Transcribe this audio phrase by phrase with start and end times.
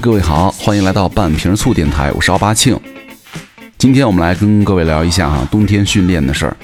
[0.00, 2.78] 各位好，欢迎来到半瓶醋电台，我是奥巴庆。
[3.76, 6.56] 今天我们来跟各位聊一下哈冬天训练的事儿。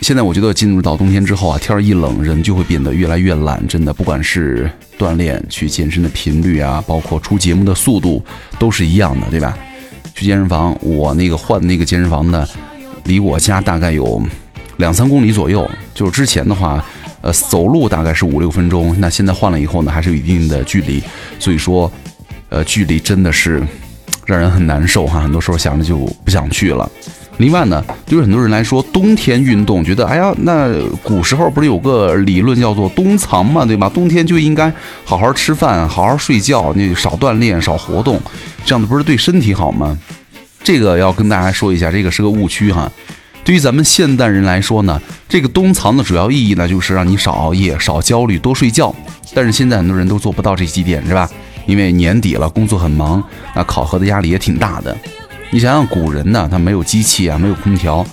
[0.00, 8.24] 现在我觉得进入到冬天之后啊，天儿一冷，人就会变得越来越懒，真的，不管是锻炼、去健身的频率啊，包括出节目的速度，
[8.58, 9.56] 都是一样的，对吧？
[10.14, 12.48] 去健身房，我那个换那个健身房呢，
[13.04, 14.22] 离我家大概有
[14.78, 15.70] 两三公里左右。
[15.94, 16.84] 就是之前的话，
[17.20, 21.02] 呃，走路大概是五六分钟，那现在换了以后呢，还是有一定的距离，
[21.38, 21.90] 所以说，
[22.54, 23.60] 呃，距离真的是
[24.26, 25.20] 让人很难受哈。
[25.20, 26.88] 很多时候想着就不想去了。
[27.38, 30.72] 另外呢，对于很多人来说，冬天运动，觉得哎呀，那
[31.02, 33.88] 古时候不是有个理论叫做冬藏嘛，对吧？
[33.88, 34.72] 冬天就应该
[35.04, 38.22] 好好吃饭，好好睡觉，那少锻炼，少活动，
[38.64, 39.98] 这样子不是对身体好吗？
[40.62, 42.88] 这个要跟大家说一下，这个是个误区哈。
[43.42, 48.94] 对于咱们现代人来说呢，这个冬藏的主要意义呢，就是让你少熬夜、少焦虑、多睡觉。
[49.34, 51.28] 但是现在很多人都做不到这几点，是吧？
[51.66, 53.22] 因为年底了，工作很忙，
[53.54, 54.96] 那考核的压力也挺大的。
[55.50, 58.04] 你想想古人呢，他没有机器啊，没有空调，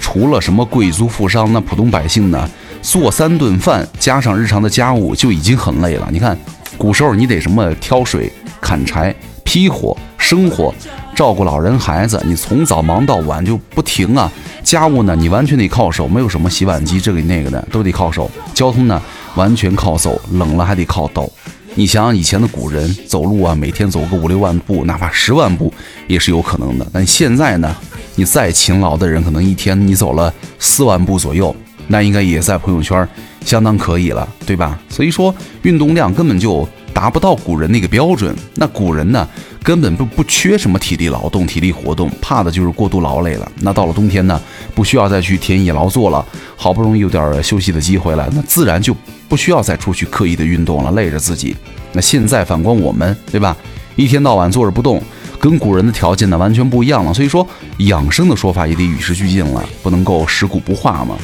[0.00, 2.48] 除了什么贵族富商，那普通百姓呢，
[2.82, 6.08] 做三顿饭加上日常的家务就已经很累了。
[6.12, 6.38] 你看，
[6.78, 10.72] 古时候你得什么挑水、砍柴、劈火、生火，
[11.14, 14.30] 照顾老人孩子，你从早忙到晚就不停啊。
[14.62, 18.30] 家务呢，你完全得靠手，没有什么洗碗机这个那个的，都得靠手。
[18.54, 19.02] 交通呢，
[19.34, 21.30] 完全靠走，冷了还得靠抖。
[21.76, 25.72] 你想想以前的古人走路啊，每天走个五六万步，哪怕十万步
[26.06, 26.86] 也是有可能的。
[26.92, 27.76] 但现在呢，
[28.14, 31.54] 你再勤劳的人，可能一天你走了四万步左右，
[31.88, 33.06] 那应该也在朋友圈
[33.44, 34.78] 相当可以了，对吧？
[34.88, 38.34] 所以说运动量根本就达不到古人那个标准。
[38.54, 39.28] 那古人呢，
[39.62, 43.52] 根本不不缺什么体力劳动、体力活动，怕的就是过度劳累了。
[43.60, 44.40] 那到了冬天呢，
[44.74, 46.24] 不需要再去田野劳作了，
[46.56, 48.96] 好不容易有点休息的机会了，那自然就。
[49.26, 51.56] 不需要再出去刻意的运动了，累着自己。
[51.92, 53.56] 那现在反观我们，对吧？
[53.96, 55.02] 一天到晚坐着不动，
[55.40, 57.12] 跟古人的条件呢完全不一样了。
[57.12, 57.44] 所以说，
[57.78, 61.16] 养生的说法也得与时俱进了，不能够食古不化嘛。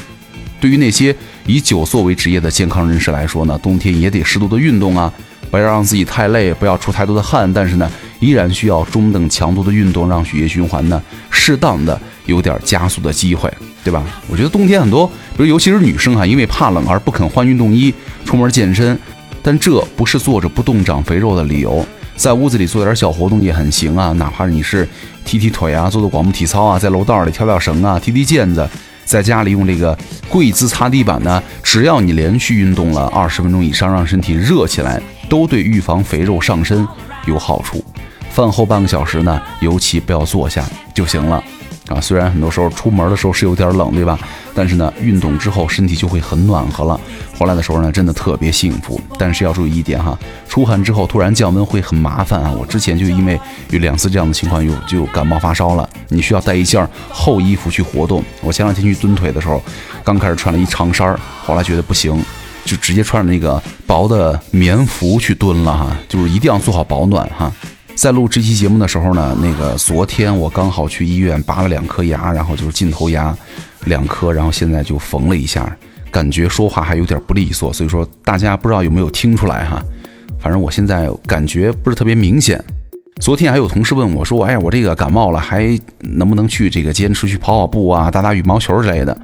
[0.59, 1.15] 对于那些
[1.45, 5.13] 以久坐为职业的健康人士来说呢，冬天也得适度的运动啊，
[5.51, 7.51] 不要让自己太累，不要出太多的汗。
[7.53, 7.87] 但是呢，
[8.19, 13.53] 依然需要中等强度的运动，让血液循环呢适当的有点加速的机会。
[13.83, 14.03] 对吧？
[14.29, 17.91] 我觉得冬天很多，比如尤其是女生哈，因为怕冷而不肯换运动衣
[18.23, 18.95] 出门健身，
[19.41, 21.83] 但这不是坐着不动长肥肉的理由，
[22.15, 24.11] 在屋子里做点小活动也很行啊。
[24.11, 24.87] 哪怕你是
[25.25, 28.69] 踢踢腿啊，做做广播体操啊，在楼道里跳跳绳啊，踢踢毽子，
[29.03, 29.97] 在家里用这个
[30.29, 36.85] 跪姿擦地板呢，只要你连续运动了二十分钟以上，让身体热起来，都对预防肥肉上身
[37.25, 37.81] 有好处。
[38.31, 40.61] 饭后半个小时呢，尤其不要坐下
[40.93, 41.41] 就行了。
[41.87, 44.19] 啊，虽然很多时候出门的时候是有点冷，对吧？
[44.53, 46.99] 但是呢，运动之后身体就会很暖和了。
[47.37, 48.99] 回来的时候呢，真的特别幸福。
[49.17, 50.17] 但是要注意一点哈，
[50.49, 52.53] 出汗之后突然降温会很麻烦啊。
[52.57, 55.89] 我之前就因为有两次这样的情况，有就感冒发烧了。
[56.09, 58.21] 你需要带一件厚衣服去活动。
[58.41, 59.63] 我前两天去蹲腿的时候，
[60.03, 62.21] 刚开始穿了一长衫，后来觉得不行，
[62.65, 65.97] 就直接穿着那个薄的棉服去蹲了哈。
[66.07, 67.51] 就是一定要做好保暖哈。
[67.95, 73.35] 在录这期节目的时候呢，那个昨天我刚好去医院拔了两颗牙，然后就是镜头牙
[73.85, 75.75] 两颗，然后现在就缝了一下，
[76.09, 79.83] 感觉说话还有点不利索，所以说大家不知道有没有听出来哈？
[80.39, 82.63] 反正我现在感觉不是特别明显。
[83.19, 89.15] 昨天还有同事问我说：“哎呀，我这个感冒了，还能不能去这个坚持去跑跑步啊，打打羽毛球之类的？”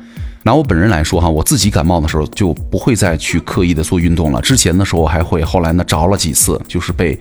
[0.43, 7.19] 拿我本人来说哈，我自己感冒的时候就不会再去刻意的做运动了，之前的时候还会，后来呢着了几次，就是被。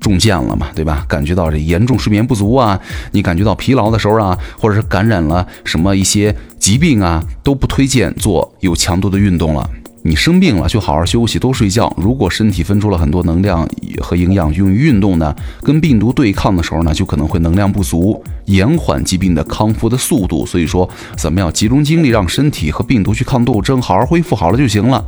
[0.00, 1.06] 中箭了嘛，对吧？
[1.08, 2.78] 感觉到这严重睡眠不足啊，
[3.12, 9.66] 你感觉到疲劳的时候啊，或者是感染了什么一些疾病啊，都不推荐做有强度的运动了。
[10.06, 11.90] 你生病了就好好休息，多睡觉。
[11.96, 13.66] 如果身体分出了很多能量
[14.02, 20.44] 和营养用于运动呢，跟病毒对抗的时候呢，就可能会能量不足，延缓疾病的康复的速度。
[20.44, 25.02] 所以说，咱们要集中精力，让身体和病毒去抗斗争，好好恢复好了就行了。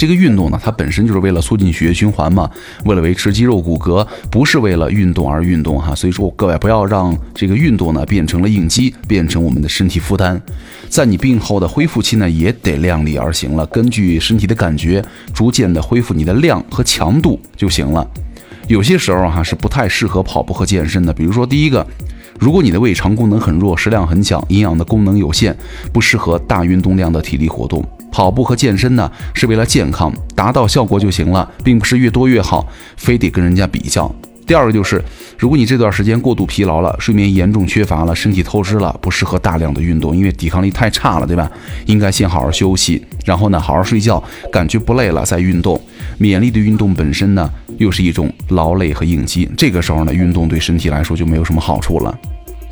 [0.00, 2.50] 这个运动呢，它本身就是为了促进血液循环嘛，
[2.86, 5.94] 为了维持肌肉骨骼，不是为了运动而运动哈。
[5.94, 10.40] 所以说，各位不要让这个运动呢变成了应激，变成我们的身体负担。
[10.88, 15.04] 在你病后的恢复期呢，也得量力而行了，根据身体的感觉，
[15.34, 18.08] 逐渐的恢复你的量和强度就行了。
[18.68, 21.86] 有些时候哈是不太适合跑步和健身的，比如说第一个，
[22.40, 25.54] 如果你的胃肠功能很弱，食量很小，营养的功能有限，
[25.92, 27.84] 不适合大运动量的体力活动。
[28.10, 32.66] 跑步和健身呢，是为了健康，达到效果就行了，并不是越多越好，
[32.96, 34.10] 非得跟人家比较。
[34.50, 35.00] 第二个就是，
[35.38, 41.48] 如果你这段时间过度疲劳了，睡眠严重缺乏了，身体透支了，不适合大量的运动，因为抵抗力太差了，对吧？
[41.86, 44.20] 应该先好好休息，然后呢，好好睡觉，
[44.50, 45.80] 感觉不累了再运动。
[46.18, 47.48] 勉力的运动本身呢，
[47.78, 52.12] 又是一种劳累和应激，这个时候呢，运动对身体来说就没有什么好处了。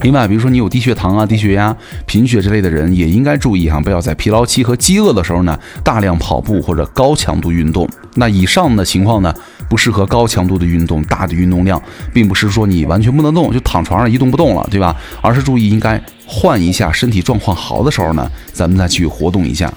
[0.03, 1.77] 另外，比如说你有低血糖啊、低血压、
[2.07, 7.89] 贫血之类的人，也应该注意哈，不要在疲劳期和饥饿的时候呢，大量跑步或者高强度运动。
[8.19, 9.33] 那以上的情况呢，
[9.69, 11.81] 不适合高强度的运动、大的运动量，
[12.13, 14.95] 并不是说你完全不能动，就躺床上一动不动了，对吧？
[15.23, 19.73] 而是注意应该换一下身体状况好的时候呢，咱们再去活动一下。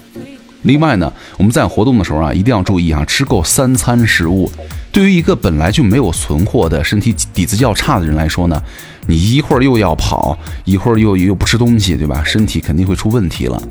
[0.63, 4.51] 另外呢，我们在活动的时候啊，一定要注意啊，吃够三餐食物。
[4.91, 8.61] 对于一个本来就没有存货的身体底子较差的人来说呢，
[9.07, 12.23] 你一会儿又要跑，一会儿又又不吃东西，对吧？
[12.25, 13.61] 身体肯定会出问题了。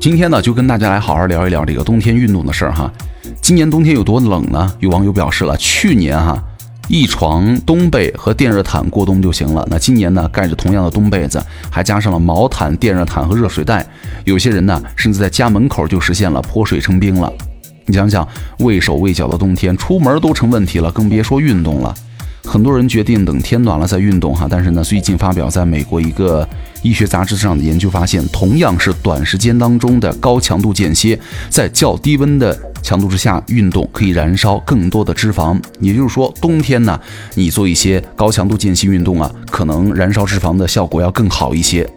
[0.00, 2.92] 今天呢，就跟大家来好好聊一聊这个冬天运动的事儿哈。
[3.40, 4.72] 今年冬天有多冷呢？
[4.80, 6.42] 有网友表示了，去年哈。
[6.88, 9.66] 一床冬被和电热毯过冬就行了。
[9.70, 13.86] 那今年呢，盖着同样的冬被子，还加上了毛毯、电热毯和热水袋。
[14.24, 17.32] 有些人呢，甚至在家门口就实现了泼水成冰了。
[17.86, 18.26] 你想想，
[18.58, 21.94] 畏手畏脚的冬天，出门都成问题了，更别说运动了。
[22.44, 26.46] 很多人决定等天暖了再运动哈，但是呢，最近发表在美国一个
[26.82, 31.18] 医学杂志上的研究发现，同样是短时间当中的高强度间歇，
[31.48, 35.60] 在较低温的强度之下运动，可以燃烧更多的脂肪。
[35.80, 37.00] 也就是说，冬天呢，
[37.34, 41.88] 你做一些高强度间歇运动啊，可能燃烧脂肪的效果要更好一些。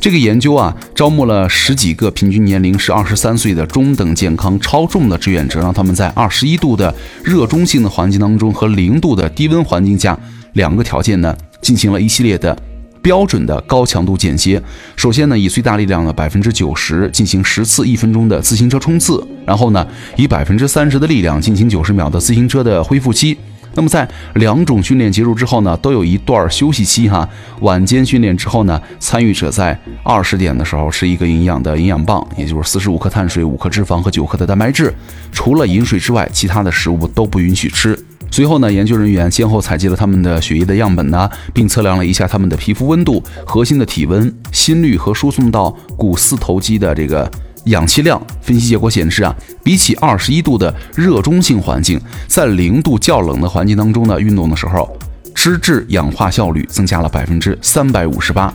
[0.00, 6.92] 这个研究啊，招募了十几个平均年龄是二十三岁的中等健康超重的志愿者，让他们在二十一度的
[7.22, 10.18] 热中性的环境当中和零度的低温环境下
[10.54, 12.56] 两个条件呢，进行了一系列的
[13.02, 14.62] 标准的高强度间歇。
[14.96, 23.36] 首先呢，以最大力量的百分之九十进行十次一分钟的自行车冲刺，然后呢，以百分之三十的力量进行九十秒的自行车的恢复期。
[23.74, 27.26] 那么在两种训练结束之后呢，都有一段休息期哈。
[27.60, 34.92] 晚间训练之后呢，参与者在二十点的时候吃一个营养的营养棒，也就是四十五克碳水、五克脂肪和九克的蛋白质。
[35.32, 37.98] 除了饮水之外，其他的食物都不允许吃。
[38.32, 47.30] 随后呢，研究人员先后采集了他们的血液的样本呢，并测量了一下他们的皮肤温度、核心的体温、心率和输送到股四头肌的这个。
[47.66, 49.32] 氧气量分析结果显示啊，
[49.62, 54.98] 比起二十一度的热中性环境，在零度较冷的环境当中呢，运动的时候，
[55.32, 58.52] 脂质氧化效率增加了百分之三百五十八。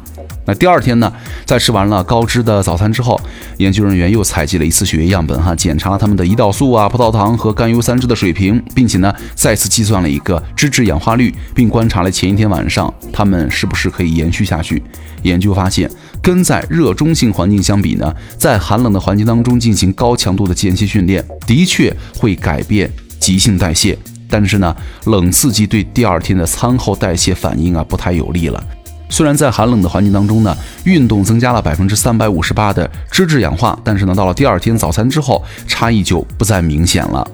[0.47, 1.11] 那第二天呢，
[1.45, 3.19] 在吃完了高脂的早餐之后，
[3.57, 14.81] 研究人员又采集了一次血液样本哈，检查了他们的胰岛素啊、葡萄糖和甘油三酯的水平，并且呢，再次计算了一个脂质氧化率，并观察了前一天晚上他们是不是可以延续下去。
[15.23, 15.91] 研究发现，
[16.21, 22.89] 跟在热中性环境相比呢，在寒冷的环境当中进行高强度的间歇训练，的确会改变
[23.19, 23.97] 急性代谢，
[24.29, 24.73] 但是呢，
[25.07, 28.63] 冷刺激对第二天的餐后代谢反应啊不太有利了。
[29.09, 37.27] 虽然在寒冷的环境当中呢，运动增加了百分之三百五十八的脂质氧化，但是呢，到了第二天早餐之后，差异就不再明显了。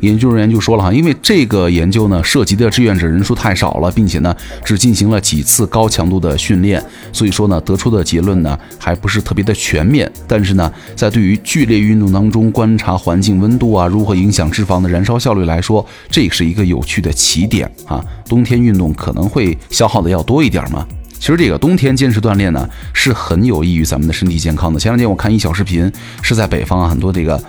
[0.00, 6.80] 研究人员就说了哈，因为这个研究呢涉及的志愿者人数太少了，并且呢只进行了几次高强度的训练，
[7.14, 10.10] 所以说呢得出的结论呢还不是特别的全面。
[10.28, 18.04] 但是呢，在对于剧烈运动当中观察环境温度啊如何影响脂肪的燃烧效率来说，这是一个有趣的起点啊。
[18.28, 20.86] 冬天运动可能会消耗的要多一点嘛。
[21.18, 24.78] 其实这个冬天坚持锻炼呢，是很有益于咱们的身体健康的。
[24.78, 25.90] 前两天我看一小视频，
[26.22, 27.42] 是在北方啊，很多这个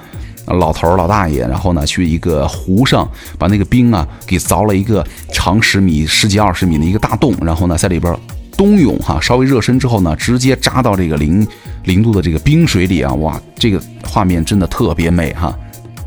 [0.46, 8.18] 老头儿、老大爷，然后呢去一个湖上，把那个冰啊给凿了一个长十米、十几二十米的一个大洞，然后呢在里边
[8.56, 11.46] 冬泳哈，稍微热身之后呢，直接扎到这个零
[11.84, 15.56] 零度的这个冰水里啊，哇，这个画面真的特别美哈。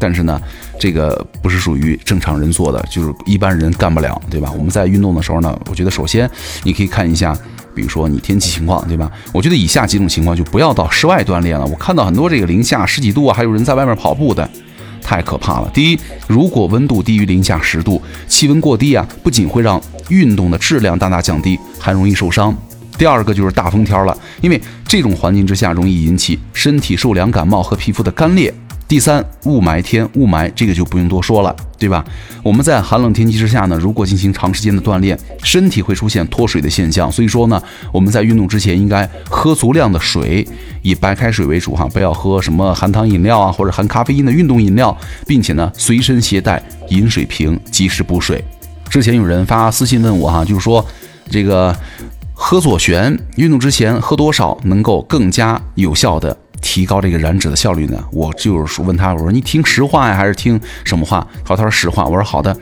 [0.02, 0.40] 但是呢，
[0.78, 4.50] 这个不是属于正常人做的，就是一般人干不了，对吧？
[4.56, 6.28] 我们在运动的时候呢，我觉得首先
[6.62, 7.36] 你可以看一下，
[7.80, 9.10] 比如说你天气情况，对吧？
[9.32, 11.64] 我觉得以下几种情况就不要到室外锻炼了。
[11.64, 14.46] 我看到很多这个零下十几度啊，还有人在外面跑步的，
[15.02, 15.70] 太可怕了。
[15.72, 22.54] 第一，如果温度低于零下十度，气温过低啊，不仅会让运动的质量大大降低，还容易受伤。
[22.98, 28.52] 第二个就是大风天了，因为这种环境之下容易引起身体受凉感冒和皮肤的干裂。
[28.90, 32.04] 第三，雾霾天，雾霾这个就不用多说了，对吧？
[32.42, 37.08] 我们在寒冷天气之下呢，如果进行长时间的锻炼，身体会出现脱水的现象。
[37.08, 40.44] 所以说呢，我们在运动之前应该喝足量的水，
[40.82, 48.44] 以白开水为主哈，不要喝什么含糖饮料啊或者含咖啡因的运动饮料，并且呢，随身携带饮水瓶，及时补水。
[48.88, 50.84] 之前有人发私信问我哈，就是说
[51.30, 51.72] 这个
[52.34, 56.36] 喝左旋运动之前喝多少能够更加有效的？
[56.60, 58.02] 提高这个燃脂的效率呢？
[58.12, 61.26] 我就是问他，我说你听实话呀，还是听什么话？
[61.44, 62.04] 他说他说实话。
[62.04, 62.56] 我说好的。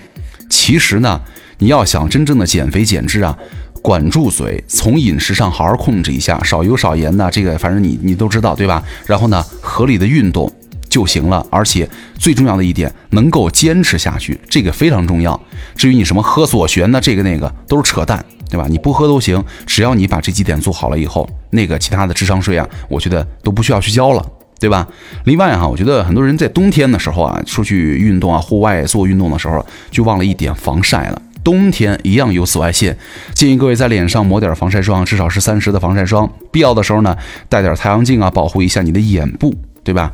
[0.49, 1.21] 其实呢，
[1.59, 3.37] 你要想真正的减肥减脂啊，
[3.83, 8.83] 管住嘴，从饮食上好好控制一下，少油少盐呐，这个反正你你都知道对吧？
[9.07, 10.51] 然后呢，合理的运动
[10.89, 11.89] 就行了，而且
[12.19, 15.39] 最重要的一点，能够坚持下去，这个非常重要。
[15.77, 18.67] 至于你什么喝左旋的这个那个，都是扯淡，对吧？
[18.69, 24.25] 你不喝都行，只要你把这几点做好了以后，那个其他的智商税啊，我觉得都不需要去交了。
[24.61, 24.89] 对吧？
[25.23, 31.23] 另外哈，我觉得很多人在冬天的时候啊，出去运动啊，户外做运动的时候，就忘了一点防晒了。
[31.45, 32.99] 冬天一样有紫外线，
[33.33, 36.29] 建议各位在脸上抹点防晒霜，至少是三十的防晒霜。
[36.51, 37.17] 必要的时候呢，
[37.49, 40.13] 带点太阳镜啊，保护一下你的眼部，对吧？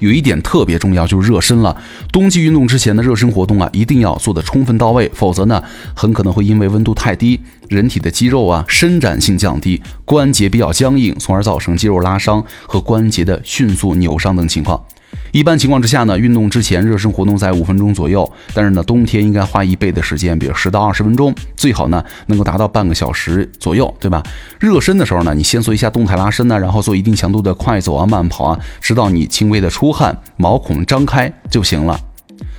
[0.00, 1.74] 有一点特别重要，就是热身了。
[2.12, 5.62] 冬季运动之前的热身活动啊，一定要做的充分到位，否则呢，
[5.94, 14.82] 很可能会因为温度太低，人体的肌肉啊伸展性降低，关节比较僵硬，从而造成肌肉拉伤和关节的迅速扭伤等情况。
[15.32, 24.22] 一般情况之下呢，运动之前热身活动在五分钟左右，但是呢，冬天应该花一倍的时间，比如十到二十分钟，最好呢能够达到半个小时左右，对吧？
[24.58, 31.98] 热身的时候呢，你先做一下动态拉伸呢，然后做一定强度的快走啊、慢跑啊，直到你轻微的出汗、毛孔张开就行了。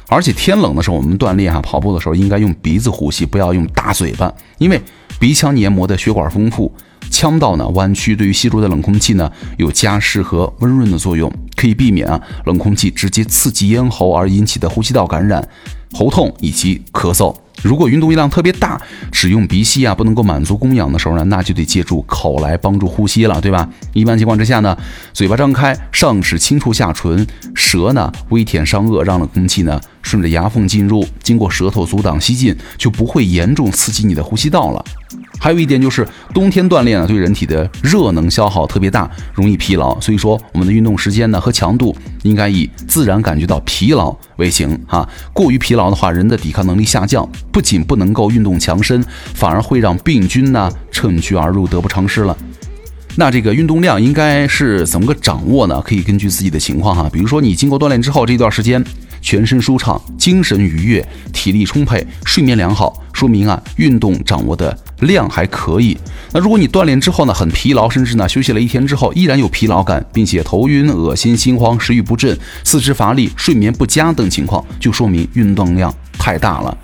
[0.08, 4.82] 而且天冷的时候，我们锻炼哈跑步的时候应该用鼻子呼吸，不要用大嘴巴，因为
[5.20, 6.74] 鼻腔黏膜的血管丰富。
[7.12, 15.48] 腔道呢弯曲，对于吸入的冷空气呢有加湿和温润的作用，可以避免啊冷空气直接刺激咽喉而引起的呼吸道感染、
[15.92, 17.36] 喉痛以及咳嗽。
[17.62, 23.70] 如果运动量特别大，只用鼻吸啊不能够满足供氧的时候呢，那就得借助口来帮助呼吸了，对吧？
[23.94, 24.76] 一般情况之下呢，
[25.14, 34.84] 嘴巴张开，上齿轻触下唇，舌呢微舔上颚，让冷空气呢顺着牙缝进入，经过舌头阻挡吸进，就不会严重刺激你的呼吸道了。
[35.44, 40.00] 还有一点就是，冬天锻炼呢，对人体的热能消耗特别大，容易疲劳。
[40.00, 45.10] 所以说，我们的运动时间呢和强度应该以自然感觉到疲劳为行哈。
[45.34, 52.38] 过于疲劳的话，人的抵抗能力下降，不仅不能够运动强身，反而会让病菌呢趁虚而入，得不偿失了。
[53.16, 55.82] 那这个运动量应该是怎么个掌握呢？
[55.82, 58.86] 可以根据自己的情况哈，比如说你经过锻炼之后这段时间。
[59.22, 65.98] 全身舒畅，精神愉悦，体力充沛，睡眠良好，说明啊运动掌握的量还可以。
[66.34, 76.78] 那如果你锻炼之后呢很疲劳，甚至呢休息了一天之后依然有疲劳感，并且头晕、恶心、心慌、食欲不振、四肢乏力、睡眠不佳等情况，就说明运动量太大了。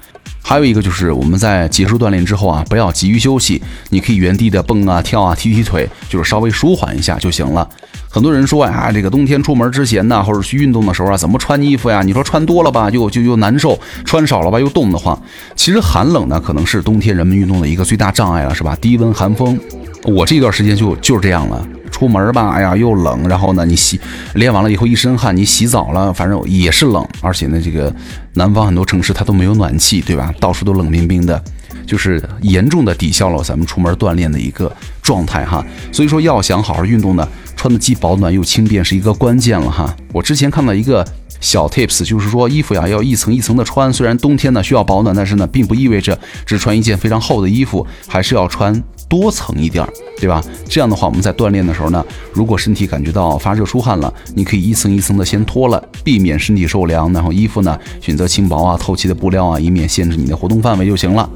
[0.48, 7.68] 还有一个就是我们在结束锻炼之后啊，不要急于休息，你可以原地的蹦啊跳啊踢踢腿，就是稍微舒缓一下就行了。
[8.08, 12.02] 很多人说呀，这个冬天出门之前呢，或者去运动的时候啊，怎么穿衣服呀？
[12.02, 15.22] 你说穿多了吧，又就又难受；穿少了吧，又冻得慌。
[15.58, 18.74] 其实寒冷呢，可能是冬天人们运动的一个最大障碍了，是吧？
[18.80, 19.60] 低温寒风，
[20.06, 21.68] 我这段时间就就是这样了。
[21.98, 24.00] 出门吧，哎呀，又冷，然后呢，你洗
[24.36, 27.92] 练完了以后一身汗，你洗澡了，反正也是冷，而且呢，这个
[28.36, 30.32] 南方很多城市它都没有暖气，对吧？
[30.40, 31.44] 到处都冷冰冰的，
[31.88, 35.66] 就是严重的抵消了咱们出门锻炼的一个状态哈。
[35.92, 39.92] 所以说，要想好好运动呢，穿的既保暖又轻便是一个关键了哈。
[40.14, 41.04] 我之前看到一个
[41.40, 48.84] 小 tips，就是说衣服呀要一层一层的穿，虽然冬天呢需要保暖，但是呢并不意味着只穿一件非常厚的衣服，还是要穿。
[49.10, 49.90] 多层一点儿，
[50.20, 50.44] 对吧？
[50.68, 57.14] 这样的话，我们在锻炼的时候呢，如果身体感觉到发热出汗了，你可以一层一层的先脱了，避免身体受凉。
[57.14, 61.30] 然后衣服呢，选择轻薄啊、透气的布料啊，以免限制你的活动范围就行了。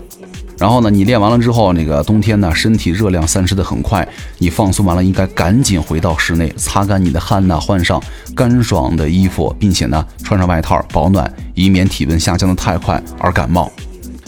[0.62, 8.00] 然后呢，你练完了之后，那个冬天呢，身体热量散失的很快，你放松完了，应该赶紧回到室内，擦干你的汗呐，换上
[8.36, 13.72] 干爽的衣服，并且呢，穿上外套保暖，以免体温下降的太快而感冒。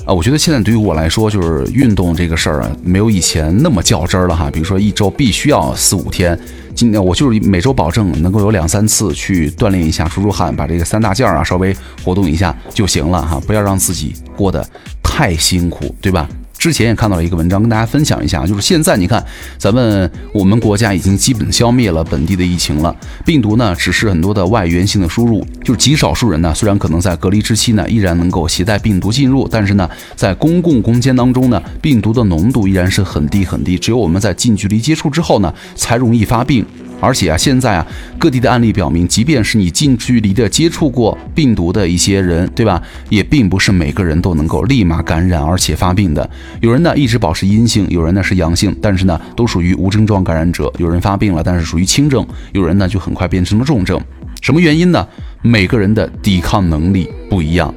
[0.05, 4.50] 啊，我觉得现在对于我来说，就是运动这个事儿啊，没有以前那么较真儿了哈。
[4.51, 6.38] 比如说一周必须要四五天，
[6.75, 14.67] 今天我就是每周保证能够有两三次去锻炼一下，出出汗，把这个三大件儿啊稍微活动一下就行了哈，不要让自己过得
[15.01, 16.27] 太辛苦，对吧？
[16.63, 19.22] 之前也看到了一个文章，跟大家分享一下，就是现在你看，
[19.58, 36.65] 咱们我们国家已经基本消灭了本地的疫情了，病毒呢只是很多的外源性的输入，就是极少数人呢，虽然可能在隔离之期呢依然能够携带病毒进入，但是呢，在公共空间当中呢，病毒的浓度依然是很低很低，只有我们在近距离接触之后呢，才容易发病。
[37.00, 37.86] 而且啊，现在啊，
[38.18, 42.82] 各地的案例表明，即便是你近距离的接触过病毒的一些人，对吧？
[43.10, 46.30] 也并不是每个人都能够立马感染而且发病的。
[46.62, 50.72] 有人呢一直保持阴性，有人呢是阳性，但是呢都属于无症状感染者。
[50.78, 52.24] 有人发病了，但是属于轻症；
[52.54, 54.00] 有人呢就很快变成了重症。
[54.42, 55.06] 什么原因呢？
[55.42, 57.74] 每个人的抵抗能力不一样。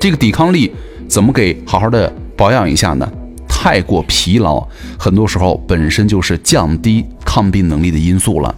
[0.00, 0.72] 这个抵抗力
[1.08, 3.08] 怎么给好好的保养一下呢？
[3.48, 4.66] 太过疲劳，
[4.98, 8.54] 很多时候本身就是降低抗病能力的因素了。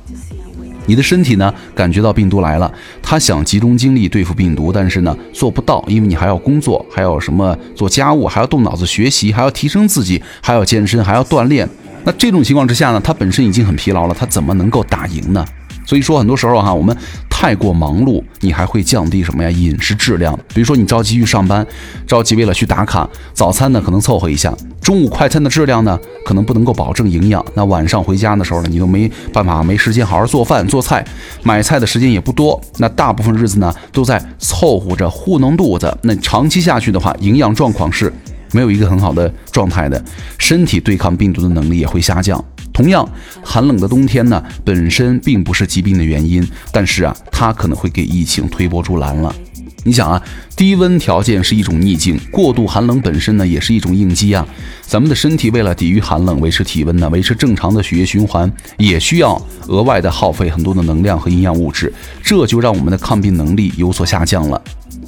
[0.84, 2.70] 你的身体呢感觉到病毒来了，
[3.02, 11.66] 他想集中精力对付病毒，但是呢做不到，因为你还要工作，还要什么做家务，还要动脑子学习，还要提升自己，还要健身，还要锻炼。
[12.04, 15.42] 那这种情况之下呢，他本身已经很疲劳了，他怎么能够打赢呢？
[15.86, 16.94] 所以说，很多时候哈，我们
[17.38, 19.50] 太过忙碌，你还会降低什么呀？
[19.50, 20.34] 饮食质量。
[20.54, 21.64] 比如说，你着急去上班，
[22.06, 27.44] 着急为了去打卡，早餐呢可能凑合一下，中午快餐的质量呢可能不能够保证营养。
[27.52, 31.04] 那晚上回家的时候呢，你都没办法，没时间好好做饭做菜，
[31.42, 32.58] 买菜的时间也不多。
[32.78, 35.94] 那大部分日子呢都在凑合着糊弄肚子。
[36.02, 38.10] 那长期下去的话，营养状况是
[38.52, 40.02] 没有一个很好的状态的，
[40.38, 42.42] 身体对抗病毒的能力也会下降。
[42.76, 43.08] 同样，
[43.42, 49.34] 寒冷的冬天呢，本身并不是疾病的原因，但是啊，它可能会给疫情推波助澜了。
[49.82, 50.22] 你想啊，
[50.54, 54.46] 低温条件是一种逆境，过度寒冷本身呢，也是一种应激啊。
[54.82, 61.90] 咱们的身体为了抵御寒冷，维持体温呢，维持正常的血液循环，也需要额外的耗费很多的能量和营养物质，
[62.22, 64.60] 这就让我们的抗病能力有所下降了。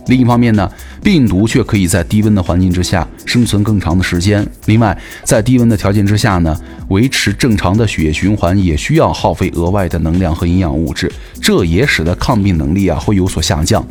[0.09, 0.71] 另一方面呢，
[1.03, 4.47] 病毒却可以在低温的环境之下生存更长的时间。
[4.67, 13.87] 另外，在低温的条件之下呢，维持正常的血液循环也需要耗费额外的能量和营养物质，这也使得抗病能力啊会有所下降。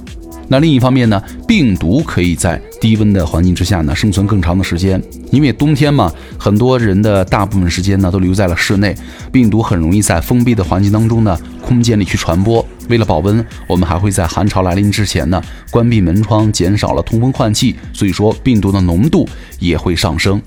[0.50, 8.96] 那另一方面呢，病毒可以在低温的环境之下呢生存更长的时间，因为冬天嘛，很多人的大部分时间呢都留在了室内，
[9.30, 12.66] 病毒很容易在封闭的环境当中呢空间里去传播。
[12.90, 15.42] 为了保温，我们还会在寒潮来临之前呢
[15.72, 19.28] 关闭门窗，减少了通风换气，所以说病毒的浓度
[19.60, 20.42] 也会上升。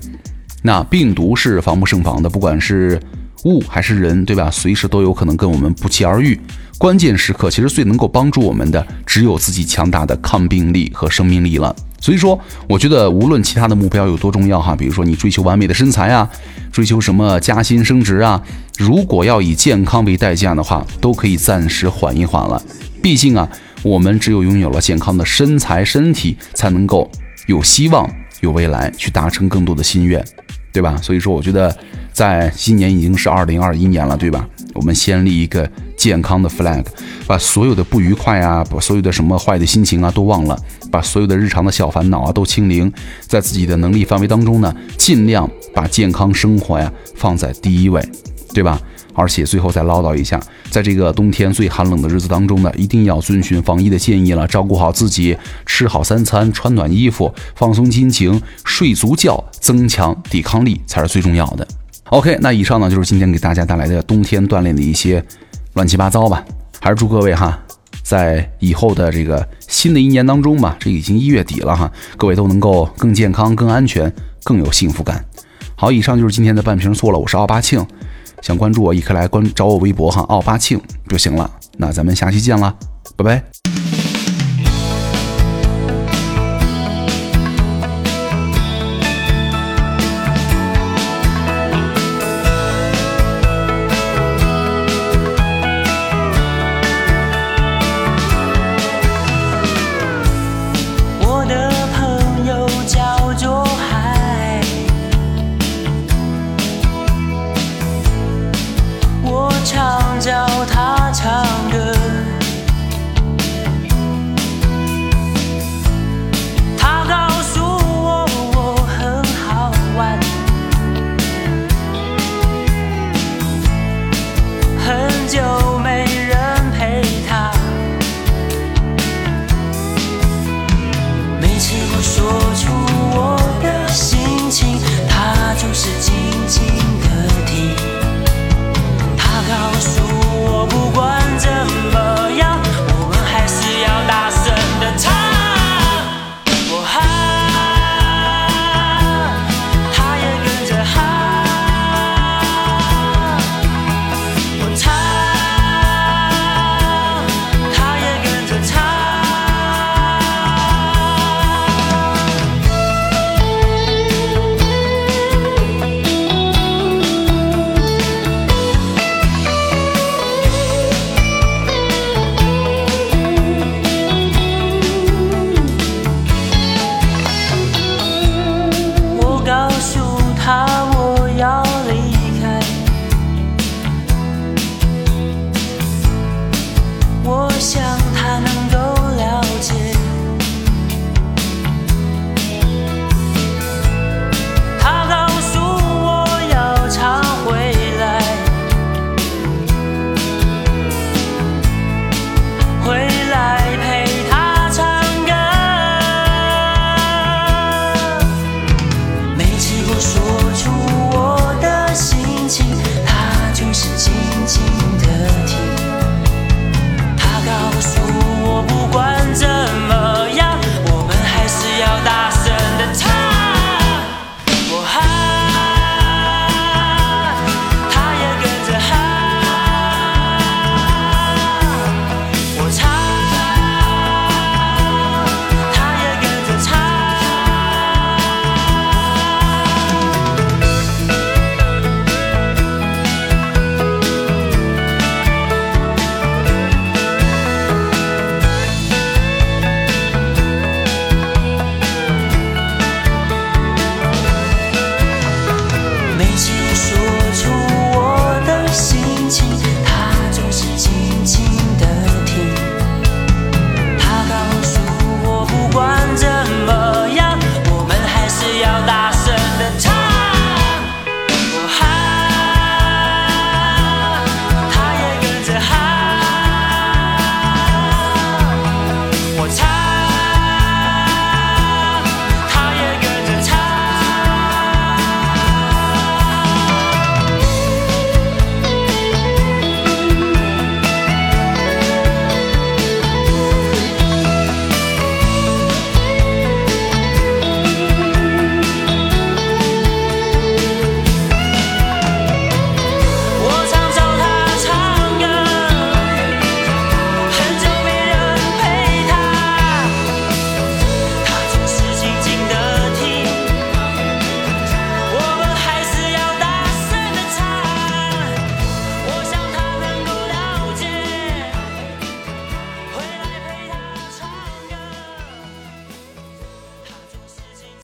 [0.61, 2.99] 那病毒是防不胜防的，不管是
[3.45, 4.49] 物还是人，对吧？
[4.51, 6.39] 随时都有可能跟我们不期而遇。
[6.77, 11.75] 关键时刻，其实最能够帮助我们的，只有自己强大的抗病力和生命力了。
[12.01, 16.27] 所以说，我觉得无论其他的目标有多重要哈，比如说你追求完美的身材啊，
[16.71, 18.41] 追求什么加薪升职啊，
[18.77, 22.61] 如果要以健康为代价的话，都可以暂时缓一缓了。
[23.03, 23.47] 毕竟啊，
[23.83, 27.09] 我们只有拥有了健康的身材身体，才能够
[27.45, 30.25] 有希望有未来去达成更多的心愿，
[30.73, 30.97] 对吧？
[31.01, 31.75] 所以说，我觉得
[32.11, 34.47] 在今年已经是二零二一年了，对吧？
[34.73, 35.69] 我们先立一个
[36.01, 36.83] 健康的 flag，
[37.27, 42.91] 把所有的不愉快啊，把所有的什么坏的心情啊都忘了，把所有的日常的小烦恼啊都清零，
[43.27, 48.03] 在自己的能力范围当中呢，尽量把健康生活呀放在第一位，
[48.51, 48.81] 对吧？
[49.13, 61.67] 而且最后再唠叨一下，在这个冬天最寒冷的日子当中呢，一定要遵循防疫的建议了，照顾好自己，吃好三餐，穿暖衣服，放松心情，睡足觉，增强抵抗力才是最重要的。
[62.05, 65.23] OK，那以上呢就是今天给大家带来的冬天锻炼的一些
[65.73, 66.43] 乱七八糟吧。
[66.79, 67.59] 还是祝各位哈，
[68.01, 74.11] 在以后的这个新的一年当中吧，这已经一月底了哈，各位都能够更健康、更安全、
[74.43, 75.23] 更有幸福感。
[75.75, 77.19] 好，以上就是今天的半瓶醋了。
[77.19, 77.85] 我是奥巴庆，
[78.41, 81.49] 想关注我，也可以来关找我微博哈，奥巴庆就行了。
[81.77, 82.75] 那咱们下期见了，
[83.15, 83.60] 拜拜。